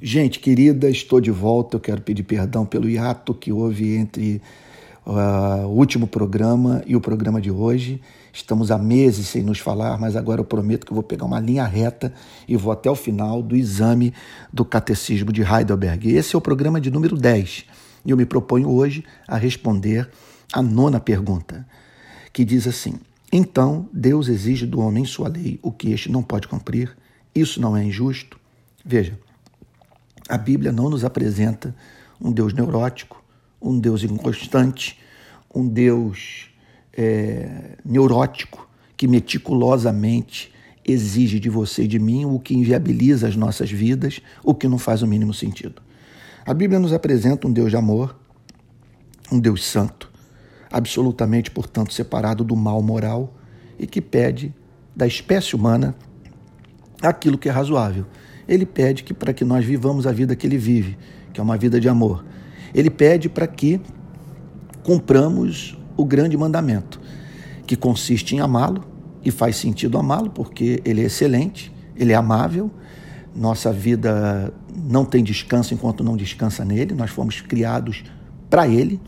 Gente 0.00 0.38
querida, 0.38 0.88
estou 0.88 1.20
de 1.20 1.32
volta. 1.32 1.76
Eu 1.76 1.80
quero 1.80 2.00
pedir 2.00 2.22
perdão 2.22 2.64
pelo 2.64 2.88
hiato 2.88 3.34
que 3.34 3.50
houve 3.50 3.96
entre 3.96 4.40
uh, 5.04 5.66
o 5.66 5.76
último 5.76 6.06
programa 6.06 6.84
e 6.86 6.94
o 6.94 7.00
programa 7.00 7.40
de 7.40 7.50
hoje. 7.50 8.00
Estamos 8.32 8.70
há 8.70 8.78
meses 8.78 9.26
sem 9.26 9.42
nos 9.42 9.58
falar, 9.58 9.98
mas 9.98 10.14
agora 10.14 10.40
eu 10.40 10.44
prometo 10.44 10.86
que 10.86 10.92
eu 10.92 10.94
vou 10.94 11.02
pegar 11.02 11.24
uma 11.24 11.40
linha 11.40 11.64
reta 11.64 12.14
e 12.46 12.56
vou 12.56 12.70
até 12.70 12.88
o 12.88 12.94
final 12.94 13.42
do 13.42 13.56
exame 13.56 14.14
do 14.52 14.64
Catecismo 14.64 15.32
de 15.32 15.42
Heidelberg. 15.42 16.14
Esse 16.14 16.36
é 16.36 16.38
o 16.38 16.40
programa 16.40 16.80
de 16.80 16.92
número 16.92 17.16
10 17.16 17.64
e 18.06 18.10
eu 18.10 18.16
me 18.16 18.24
proponho 18.24 18.70
hoje 18.70 19.04
a 19.26 19.36
responder 19.36 20.08
a 20.52 20.62
nona 20.62 21.00
pergunta, 21.00 21.66
que 22.32 22.44
diz 22.44 22.68
assim: 22.68 22.94
Então 23.32 23.88
Deus 23.92 24.28
exige 24.28 24.64
do 24.64 24.78
homem 24.78 25.04
sua 25.04 25.28
lei 25.28 25.58
o 25.60 25.72
que 25.72 25.90
este 25.90 26.08
não 26.08 26.22
pode 26.22 26.46
cumprir? 26.46 26.96
Isso 27.34 27.60
não 27.60 27.76
é 27.76 27.82
injusto? 27.82 28.38
Veja. 28.84 29.18
A 30.28 30.36
Bíblia 30.36 30.70
não 30.70 30.90
nos 30.90 31.04
apresenta 31.04 31.74
um 32.20 32.30
Deus 32.30 32.52
neurótico, 32.52 33.24
um 33.60 33.78
Deus 33.78 34.02
inconstante, 34.02 34.98
um 35.54 35.66
Deus 35.66 36.50
é, 36.92 37.78
neurótico 37.82 38.68
que 38.94 39.08
meticulosamente 39.08 40.52
exige 40.84 41.40
de 41.40 41.48
você 41.48 41.84
e 41.84 41.88
de 41.88 41.98
mim 41.98 42.26
o 42.26 42.38
que 42.38 42.54
inviabiliza 42.54 43.26
as 43.26 43.36
nossas 43.36 43.70
vidas, 43.70 44.20
o 44.44 44.54
que 44.54 44.68
não 44.68 44.76
faz 44.78 45.02
o 45.02 45.06
mínimo 45.06 45.32
sentido. 45.32 45.80
A 46.44 46.52
Bíblia 46.52 46.78
nos 46.78 46.92
apresenta 46.92 47.46
um 47.46 47.52
Deus 47.52 47.70
de 47.70 47.76
amor, 47.76 48.14
um 49.32 49.40
Deus 49.40 49.64
santo, 49.64 50.10
absolutamente, 50.70 51.50
portanto, 51.50 51.92
separado 51.92 52.44
do 52.44 52.54
mal 52.54 52.82
moral 52.82 53.34
e 53.78 53.86
que 53.86 54.00
pede 54.00 54.54
da 54.94 55.06
espécie 55.06 55.56
humana 55.56 55.94
aquilo 57.00 57.38
que 57.38 57.48
é 57.48 57.52
razoável 57.52 58.04
ele 58.48 58.64
pede 58.64 59.02
que 59.02 59.12
para 59.12 59.32
que 59.32 59.44
nós 59.44 59.64
vivamos 59.64 60.06
a 60.06 60.12
vida 60.12 60.34
que 60.34 60.46
ele 60.46 60.56
vive, 60.56 60.96
que 61.32 61.40
é 61.40 61.42
uma 61.42 61.56
vida 61.56 61.78
de 61.78 61.88
amor. 61.88 62.24
Ele 62.74 62.90
pede 62.90 63.28
para 63.28 63.46
que 63.46 63.80
cumpramos 64.82 65.78
o 65.96 66.04
grande 66.04 66.36
mandamento, 66.36 67.00
que 67.66 67.76
consiste 67.76 68.34
em 68.34 68.40
amá-lo, 68.40 68.82
e 69.24 69.30
faz 69.30 69.56
sentido 69.56 69.98
amá-lo 69.98 70.30
porque 70.30 70.80
ele 70.84 71.02
é 71.02 71.04
excelente, 71.04 71.72
ele 71.96 72.12
é 72.12 72.14
amável. 72.14 72.70
Nossa 73.34 73.72
vida 73.72 74.52
não 74.74 75.04
tem 75.04 75.22
descanso 75.22 75.74
enquanto 75.74 76.02
não 76.02 76.16
descansa 76.16 76.64
nele, 76.64 76.94
nós 76.94 77.10
fomos 77.10 77.40
criados 77.40 78.04
para 78.48 78.66
ele. 78.66 79.00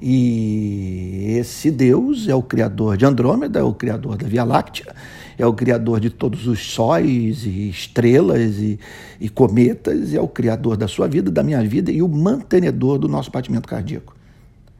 E 0.00 1.34
esse 1.38 1.70
Deus 1.70 2.28
é 2.28 2.34
o 2.34 2.42
criador 2.42 2.96
de 2.96 3.04
Andrômeda, 3.04 3.58
é 3.58 3.62
o 3.62 3.74
criador 3.74 4.16
da 4.16 4.28
Via 4.28 4.44
Láctea, 4.44 4.94
é 5.36 5.44
o 5.44 5.52
criador 5.52 5.98
de 5.98 6.08
todos 6.08 6.46
os 6.46 6.60
sóis 6.72 7.44
e 7.44 7.68
estrelas 7.68 8.58
e, 8.58 8.78
e 9.20 9.28
cometas, 9.28 10.14
é 10.14 10.20
o 10.20 10.28
criador 10.28 10.76
da 10.76 10.86
sua 10.86 11.08
vida, 11.08 11.30
da 11.30 11.42
minha 11.42 11.62
vida 11.64 11.90
e 11.90 12.00
o 12.00 12.08
mantenedor 12.08 12.98
do 12.98 13.08
nosso 13.08 13.30
batimento 13.30 13.68
cardíaco. 13.68 14.16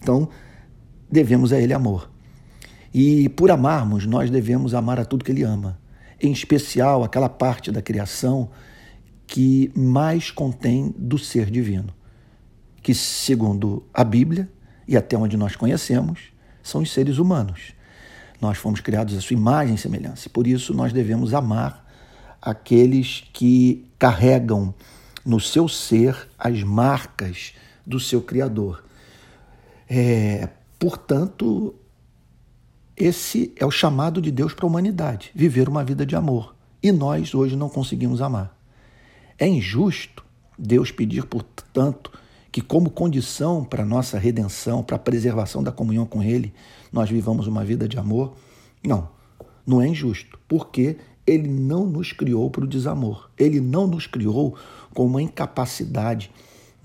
Então, 0.00 0.28
devemos 1.10 1.52
a 1.52 1.60
Ele 1.60 1.74
amor. 1.74 2.10
E 2.92 3.28
por 3.30 3.50
amarmos, 3.50 4.06
nós 4.06 4.30
devemos 4.30 4.74
amar 4.74 4.98
a 4.98 5.04
tudo 5.04 5.24
que 5.24 5.32
Ele 5.32 5.42
ama, 5.42 5.78
em 6.20 6.32
especial 6.32 7.04
aquela 7.04 7.28
parte 7.28 7.70
da 7.70 7.82
criação 7.82 8.50
que 9.26 9.70
mais 9.74 10.30
contém 10.30 10.94
do 10.96 11.18
ser 11.18 11.50
divino, 11.50 11.88
que, 12.82 12.94
segundo 12.94 13.84
a 13.92 14.04
Bíblia 14.04 14.48
e 14.86 14.96
até 14.96 15.16
onde 15.16 15.36
nós 15.36 15.56
conhecemos, 15.56 16.20
são 16.62 16.82
os 16.82 16.92
seres 16.92 17.18
humanos. 17.18 17.72
Nós 18.40 18.58
fomos 18.58 18.80
criados 18.80 19.16
à 19.16 19.20
sua 19.20 19.34
imagem 19.34 19.74
e 19.74 19.78
semelhança. 19.78 20.26
E 20.26 20.30
por 20.30 20.46
isso 20.46 20.74
nós 20.74 20.92
devemos 20.92 21.32
amar 21.32 21.88
aqueles 22.40 23.24
que 23.32 23.86
carregam 23.98 24.74
no 25.24 25.38
seu 25.38 25.68
ser 25.68 26.28
as 26.36 26.62
marcas 26.62 27.54
do 27.86 28.00
seu 28.00 28.20
Criador. 28.20 28.84
É, 29.88 30.48
portanto, 30.78 31.74
esse 32.96 33.52
é 33.56 33.64
o 33.64 33.70
chamado 33.70 34.20
de 34.20 34.30
Deus 34.30 34.52
para 34.52 34.66
a 34.66 34.68
humanidade, 34.68 35.30
viver 35.34 35.68
uma 35.68 35.84
vida 35.84 36.04
de 36.04 36.16
amor. 36.16 36.54
E 36.82 36.90
nós 36.90 37.34
hoje 37.34 37.54
não 37.54 37.68
conseguimos 37.68 38.20
amar. 38.20 38.56
É 39.38 39.46
injusto 39.46 40.24
Deus 40.58 40.90
pedir, 40.90 41.24
portanto, 41.26 42.12
que, 42.52 42.60
como 42.60 42.90
condição 42.90 43.64
para 43.64 43.82
a 43.82 43.86
nossa 43.86 44.18
redenção, 44.18 44.82
para 44.82 44.96
a 44.96 44.98
preservação 44.98 45.62
da 45.62 45.72
comunhão 45.72 46.04
com 46.04 46.22
Ele, 46.22 46.52
nós 46.92 47.08
vivamos 47.08 47.46
uma 47.46 47.64
vida 47.64 47.88
de 47.88 47.98
amor. 47.98 48.34
Não, 48.84 49.08
não 49.66 49.80
é 49.80 49.88
injusto, 49.88 50.38
porque 50.46 50.98
Ele 51.26 51.48
não 51.48 51.86
nos 51.86 52.12
criou 52.12 52.50
para 52.50 52.64
o 52.64 52.68
desamor. 52.68 53.30
Ele 53.38 53.58
não 53.58 53.86
nos 53.86 54.06
criou 54.06 54.54
com 54.92 55.06
uma 55.06 55.22
incapacidade 55.22 56.30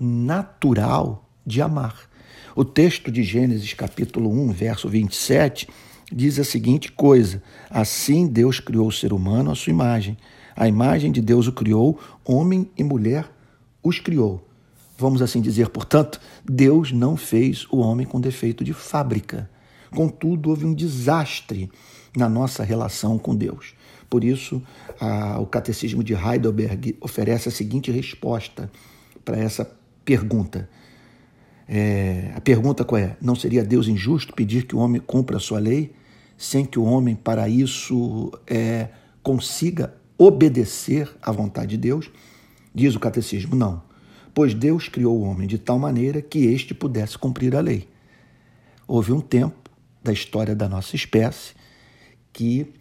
natural 0.00 1.28
de 1.44 1.60
amar. 1.60 2.08
O 2.56 2.64
texto 2.64 3.12
de 3.12 3.22
Gênesis, 3.22 3.74
capítulo 3.74 4.30
1, 4.30 4.52
verso 4.52 4.88
27, 4.88 5.68
diz 6.10 6.38
a 6.38 6.44
seguinte 6.44 6.90
coisa: 6.90 7.42
Assim 7.68 8.26
Deus 8.26 8.58
criou 8.58 8.88
o 8.88 8.92
ser 8.92 9.12
humano 9.12 9.50
à 9.50 9.54
sua 9.54 9.70
imagem. 9.70 10.16
A 10.56 10.66
imagem 10.66 11.12
de 11.12 11.20
Deus 11.20 11.46
o 11.46 11.52
criou, 11.52 12.00
homem 12.24 12.70
e 12.76 12.82
mulher 12.82 13.30
os 13.82 14.00
criou 14.00 14.47
vamos 14.98 15.22
assim 15.22 15.40
dizer. 15.40 15.68
Portanto, 15.68 16.20
Deus 16.44 16.90
não 16.90 17.16
fez 17.16 17.66
o 17.70 17.78
homem 17.78 18.04
com 18.04 18.20
defeito 18.20 18.64
de 18.64 18.74
fábrica. 18.74 19.48
Contudo, 19.92 20.50
houve 20.50 20.66
um 20.66 20.74
desastre 20.74 21.70
na 22.14 22.28
nossa 22.28 22.64
relação 22.64 23.16
com 23.16 23.34
Deus. 23.34 23.74
Por 24.10 24.24
isso, 24.24 24.60
a, 25.00 25.38
o 25.38 25.46
Catecismo 25.46 26.02
de 26.02 26.14
Heidelberg 26.14 26.96
oferece 27.00 27.48
a 27.48 27.52
seguinte 27.52 27.92
resposta 27.92 28.70
para 29.24 29.38
essa 29.38 29.70
pergunta. 30.04 30.68
É, 31.68 32.32
a 32.34 32.40
pergunta 32.40 32.84
qual 32.84 33.00
é? 33.00 33.16
Não 33.20 33.36
seria 33.36 33.62
Deus 33.62 33.86
injusto 33.86 34.34
pedir 34.34 34.66
que 34.66 34.74
o 34.74 34.78
homem 34.78 35.00
cumpra 35.00 35.36
a 35.36 35.40
sua 35.40 35.60
lei 35.60 35.94
sem 36.36 36.64
que 36.64 36.78
o 36.78 36.84
homem, 36.84 37.14
para 37.14 37.48
isso, 37.48 38.32
é, 38.46 38.88
consiga 39.22 39.94
obedecer 40.16 41.10
à 41.20 41.30
vontade 41.30 41.70
de 41.70 41.76
Deus? 41.76 42.10
Diz 42.74 42.94
o 42.94 43.00
catecismo: 43.00 43.54
não 43.54 43.87
pois 44.38 44.54
Deus 44.54 44.88
criou 44.88 45.18
o 45.18 45.22
homem 45.22 45.48
de 45.48 45.58
tal 45.58 45.80
maneira 45.80 46.22
que 46.22 46.38
este 46.38 46.72
pudesse 46.72 47.18
cumprir 47.18 47.56
a 47.56 47.60
lei. 47.60 47.88
Houve 48.86 49.10
um 49.10 49.20
tempo 49.20 49.68
da 50.00 50.12
história 50.12 50.54
da 50.54 50.68
nossa 50.68 50.94
espécie 50.94 51.54
que 52.32 52.72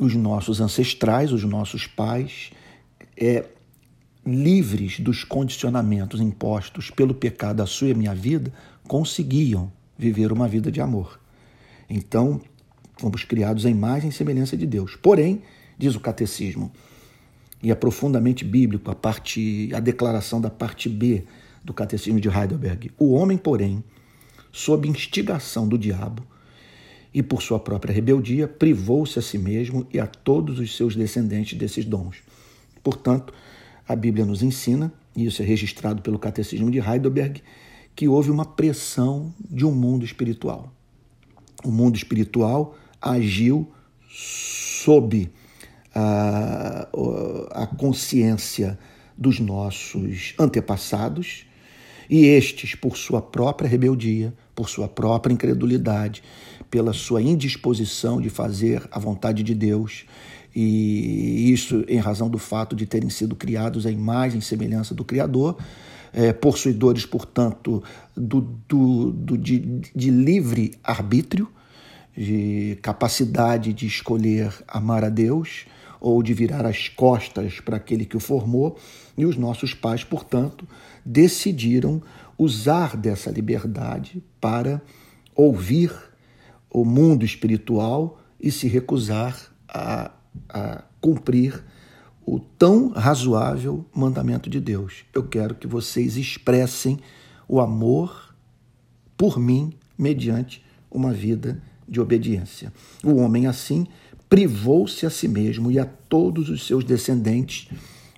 os 0.00 0.14
nossos 0.14 0.60
ancestrais, 0.60 1.32
os 1.32 1.42
nossos 1.42 1.84
pais, 1.84 2.52
é, 3.16 3.44
livres 4.24 5.00
dos 5.00 5.24
condicionamentos 5.24 6.20
impostos 6.20 6.92
pelo 6.92 7.12
pecado 7.12 7.56
da 7.56 7.66
sua 7.66 7.88
e 7.88 7.94
minha 7.94 8.14
vida, 8.14 8.52
conseguiam 8.86 9.72
viver 9.98 10.30
uma 10.30 10.46
vida 10.46 10.70
de 10.70 10.80
amor. 10.80 11.18
Então, 11.88 12.40
fomos 12.98 13.24
criados 13.24 13.66
à 13.66 13.68
imagem 13.68 14.10
e 14.10 14.12
semelhança 14.12 14.56
de 14.56 14.64
Deus. 14.64 14.94
Porém, 14.94 15.42
diz 15.76 15.96
o 15.96 16.00
catecismo, 16.00 16.70
e 17.62 17.70
é 17.70 17.74
profundamente 17.74 18.44
bíblico 18.44 18.90
a 18.90 18.94
parte 18.94 19.70
a 19.74 19.80
declaração 19.80 20.40
da 20.40 20.50
parte 20.50 20.88
B 20.88 21.24
do 21.62 21.74
Catecismo 21.74 22.20
de 22.20 22.28
Heidelberg. 22.28 22.90
O 22.98 23.12
homem, 23.12 23.36
porém, 23.36 23.84
sob 24.50 24.88
instigação 24.88 25.68
do 25.68 25.78
diabo 25.78 26.22
e 27.12 27.22
por 27.22 27.42
sua 27.42 27.58
própria 27.58 27.92
rebeldia, 27.92 28.46
privou-se 28.48 29.18
a 29.18 29.22
si 29.22 29.36
mesmo 29.36 29.86
e 29.92 29.98
a 29.98 30.06
todos 30.06 30.58
os 30.58 30.76
seus 30.76 30.94
descendentes 30.96 31.58
desses 31.58 31.84
dons. 31.84 32.18
Portanto, 32.82 33.34
a 33.86 33.96
Bíblia 33.96 34.24
nos 34.24 34.42
ensina, 34.42 34.92
e 35.14 35.26
isso 35.26 35.42
é 35.42 35.44
registrado 35.44 36.00
pelo 36.02 36.18
Catecismo 36.18 36.70
de 36.70 36.78
Heidelberg, 36.78 37.42
que 37.96 38.08
houve 38.08 38.30
uma 38.30 38.44
pressão 38.44 39.34
de 39.38 39.66
um 39.66 39.72
mundo 39.72 40.04
espiritual. 40.04 40.72
O 41.64 41.70
mundo 41.70 41.96
espiritual 41.96 42.76
agiu 43.02 43.68
sob 44.08 45.30
a, 45.94 46.88
a 46.92 47.39
consciência 47.76 48.78
dos 49.16 49.38
nossos 49.38 50.34
antepassados 50.38 51.44
e 52.08 52.26
estes, 52.26 52.74
por 52.74 52.96
sua 52.96 53.22
própria 53.22 53.68
rebeldia, 53.68 54.34
por 54.54 54.68
sua 54.68 54.88
própria 54.88 55.32
incredulidade, 55.32 56.22
pela 56.70 56.92
sua 56.92 57.22
indisposição 57.22 58.20
de 58.20 58.28
fazer 58.28 58.82
a 58.90 58.98
vontade 58.98 59.42
de 59.42 59.54
Deus, 59.54 60.04
e 60.54 61.52
isso 61.52 61.84
em 61.86 61.98
razão 61.98 62.28
do 62.28 62.38
fato 62.38 62.74
de 62.74 62.84
terem 62.84 63.08
sido 63.08 63.36
criados 63.36 63.86
à 63.86 63.90
imagem 63.90 64.40
e 64.40 64.42
semelhança 64.42 64.94
do 64.94 65.04
Criador, 65.04 65.56
é, 66.12 66.32
possuidores, 66.32 67.06
portanto, 67.06 67.82
do, 68.16 68.40
do, 68.68 69.12
do 69.12 69.38
de, 69.38 69.58
de 69.94 70.10
livre 70.10 70.72
arbítrio, 70.82 71.48
de 72.16 72.76
capacidade 72.82 73.72
de 73.72 73.86
escolher 73.86 74.52
amar 74.66 75.04
a 75.04 75.08
Deus 75.08 75.66
ou 76.00 76.22
de 76.22 76.32
virar 76.32 76.64
as 76.64 76.88
costas 76.88 77.60
para 77.60 77.76
aquele 77.76 78.04
que 78.04 78.16
o 78.16 78.20
formou, 78.20 78.78
e 79.16 79.26
os 79.26 79.36
nossos 79.36 79.74
pais, 79.74 80.02
portanto, 80.02 80.66
decidiram 81.04 82.02
usar 82.38 82.96
dessa 82.96 83.30
liberdade 83.30 84.22
para 84.40 84.80
ouvir 85.34 85.92
o 86.70 86.84
mundo 86.84 87.24
espiritual 87.24 88.18
e 88.40 88.50
se 88.50 88.66
recusar 88.66 89.38
a, 89.68 90.10
a 90.48 90.84
cumprir 91.00 91.62
o 92.24 92.38
tão 92.38 92.90
razoável 92.90 93.84
mandamento 93.92 94.48
de 94.48 94.60
Deus. 94.60 95.04
Eu 95.12 95.24
quero 95.24 95.54
que 95.54 95.66
vocês 95.66 96.16
expressem 96.16 96.98
o 97.48 97.60
amor 97.60 98.34
por 99.16 99.38
mim 99.38 99.72
mediante 99.98 100.64
uma 100.90 101.12
vida 101.12 101.60
de 101.88 102.00
obediência. 102.00 102.72
O 103.02 103.16
homem 103.16 103.46
assim 103.46 103.86
privou-se 104.30 105.04
a 105.04 105.10
si 105.10 105.26
mesmo 105.26 105.72
e 105.72 105.78
a 105.78 105.84
todos 106.08 106.48
os 106.48 106.64
seus 106.64 106.84
descendentes 106.84 107.68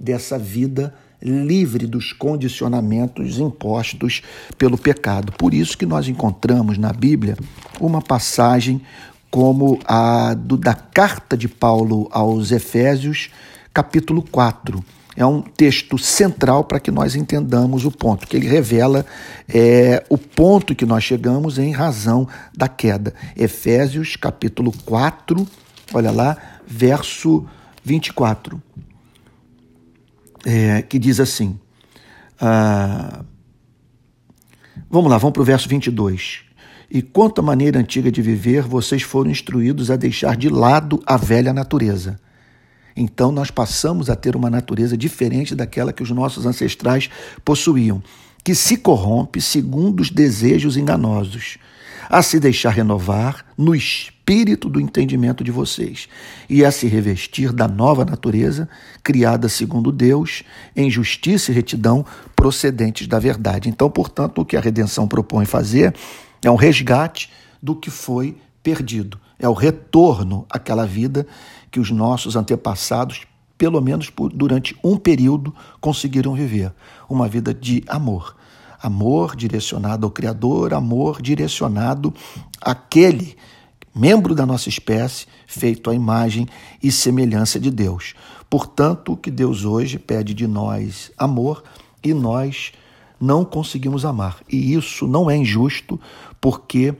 dessa 0.00 0.38
vida 0.38 0.94
livre 1.20 1.86
dos 1.86 2.12
condicionamentos 2.12 3.38
impostos 3.38 4.22
pelo 4.56 4.78
pecado. 4.78 5.32
Por 5.32 5.52
isso 5.52 5.76
que 5.76 5.84
nós 5.84 6.08
encontramos 6.08 6.78
na 6.78 6.92
Bíblia 6.92 7.36
uma 7.78 8.00
passagem 8.00 8.80
como 9.30 9.78
a 9.84 10.32
do, 10.32 10.56
da 10.56 10.74
carta 10.74 11.36
de 11.36 11.48
Paulo 11.48 12.08
aos 12.10 12.52
Efésios, 12.52 13.28
capítulo 13.74 14.22
4. 14.22 14.82
É 15.16 15.26
um 15.26 15.42
texto 15.42 15.98
central 15.98 16.62
para 16.62 16.78
que 16.78 16.92
nós 16.92 17.16
entendamos 17.16 17.84
o 17.84 17.90
ponto, 17.90 18.26
que 18.26 18.36
ele 18.36 18.46
revela 18.46 19.04
é, 19.48 20.04
o 20.08 20.16
ponto 20.16 20.76
que 20.76 20.86
nós 20.86 21.02
chegamos 21.02 21.58
em 21.58 21.72
razão 21.72 22.26
da 22.56 22.68
queda. 22.68 23.12
Efésios, 23.36 24.14
capítulo 24.14 24.72
4, 24.86 25.44
olha 25.92 26.10
lá, 26.10 26.36
verso 26.66 27.46
24 27.84 28.62
é, 30.44 30.82
que 30.82 30.98
diz 30.98 31.20
assim. 31.20 31.58
Ah, 32.40 33.24
vamos 34.88 35.10
lá, 35.10 35.18
vamos 35.18 35.32
para 35.32 35.42
o 35.42 35.44
verso 35.44 35.68
22. 35.68 36.40
E 36.90 37.02
quanto 37.02 37.40
à 37.40 37.44
maneira 37.44 37.78
antiga 37.78 38.10
de 38.10 38.22
viver, 38.22 38.62
vocês 38.62 39.02
foram 39.02 39.30
instruídos 39.30 39.90
a 39.90 39.96
deixar 39.96 40.36
de 40.36 40.48
lado 40.48 41.02
a 41.04 41.16
velha 41.16 41.52
natureza. 41.52 42.18
Então 42.96 43.30
nós 43.30 43.50
passamos 43.50 44.08
a 44.10 44.16
ter 44.16 44.34
uma 44.34 44.50
natureza 44.50 44.96
diferente 44.96 45.54
daquela 45.54 45.92
que 45.92 46.02
os 46.02 46.10
nossos 46.10 46.46
ancestrais 46.46 47.10
possuíam, 47.44 48.02
que 48.42 48.54
se 48.54 48.76
corrompe 48.76 49.40
segundo 49.40 50.00
os 50.00 50.10
desejos 50.10 50.76
enganosos 50.76 51.58
a 52.08 52.22
se 52.22 52.40
deixar 52.40 52.70
renovar 52.70 53.44
no 53.56 53.74
espírito 53.74 54.68
do 54.68 54.80
entendimento 54.80 55.44
de 55.44 55.50
vocês 55.50 56.08
e 56.48 56.64
a 56.64 56.70
se 56.70 56.86
revestir 56.86 57.52
da 57.52 57.68
nova 57.68 58.04
natureza, 58.04 58.68
criada 59.02 59.48
segundo 59.48 59.92
Deus, 59.92 60.42
em 60.74 60.90
justiça 60.90 61.50
e 61.50 61.54
retidão 61.54 62.04
procedentes 62.34 63.06
da 63.06 63.18
verdade. 63.18 63.68
Então, 63.68 63.90
portanto, 63.90 64.40
o 64.40 64.44
que 64.44 64.56
a 64.56 64.60
redenção 64.60 65.06
propõe 65.06 65.44
fazer 65.44 65.94
é 66.42 66.50
um 66.50 66.56
resgate 66.56 67.30
do 67.62 67.74
que 67.74 67.90
foi 67.90 68.36
perdido, 68.62 69.18
é 69.38 69.48
o 69.48 69.52
retorno 69.52 70.46
àquela 70.48 70.86
vida 70.86 71.26
que 71.70 71.80
os 71.80 71.90
nossos 71.90 72.36
antepassados 72.36 73.26
pelo 73.58 73.80
menos 73.80 74.08
por, 74.08 74.32
durante 74.32 74.76
um 74.82 74.96
período, 74.96 75.52
conseguiram 75.80 76.32
viver. 76.32 76.72
Uma 77.10 77.28
vida 77.28 77.52
de 77.52 77.82
amor, 77.88 78.36
Amor 78.82 79.34
direcionado 79.34 80.06
ao 80.06 80.10
Criador, 80.10 80.72
amor 80.72 81.20
direcionado 81.20 82.12
àquele 82.60 83.36
membro 83.94 84.34
da 84.34 84.46
nossa 84.46 84.68
espécie, 84.68 85.26
feito 85.46 85.90
à 85.90 85.94
imagem 85.94 86.46
e 86.82 86.92
semelhança 86.92 87.58
de 87.58 87.70
Deus. 87.70 88.14
Portanto, 88.48 89.12
o 89.12 89.16
que 89.16 89.30
Deus 89.30 89.64
hoje 89.64 89.98
pede 89.98 90.32
de 90.32 90.46
nós 90.46 91.10
amor 91.18 91.64
e 92.02 92.14
nós 92.14 92.72
não 93.20 93.44
conseguimos 93.44 94.04
amar. 94.04 94.38
E 94.48 94.74
isso 94.74 95.06
não 95.06 95.30
é 95.30 95.36
injusto, 95.36 96.00
porque 96.40 96.94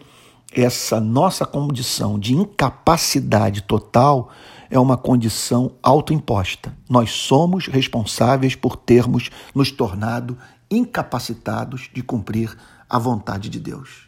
essa 0.53 1.01
nossa 1.01 1.47
condição 1.47 2.19
de 2.19 2.35
incapacidade 2.35 3.63
total 3.63 4.31
é 4.71 4.79
uma 4.79 4.97
condição 4.97 5.73
autoimposta. 5.83 6.77
Nós 6.89 7.11
somos 7.11 7.67
responsáveis 7.67 8.55
por 8.55 8.77
termos 8.77 9.31
nos 9.55 9.71
tornado 9.71 10.37
incapacitados 10.71 11.91
de 11.93 12.03
cumprir 12.03 12.57
a 12.89 12.99
vontade 12.99 13.49
de 13.49 13.59
Deus. 13.59 14.07